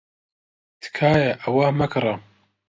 تکایە 0.81 1.31
ئەوە 1.41 1.67
مەکڕە. 1.79 2.15